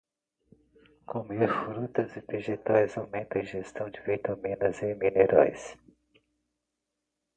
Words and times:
Comer 1.11 1.47
frutas 1.57 2.11
e 2.17 2.21
vegetais 2.21 2.97
aumenta 2.97 3.37
a 3.37 3.41
ingestão 3.43 3.87
de 3.91 4.01
vitaminas 4.01 4.81
e 4.81 4.95
minerais. 4.95 5.77